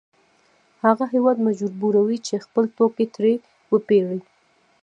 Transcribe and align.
هغه 0.85 1.05
هېواد 1.13 1.37
مجبوروي 1.47 2.17
چې 2.27 2.43
خپل 2.45 2.63
توکي 2.77 3.05
ترې 3.15 3.33
وپېري 3.73 4.19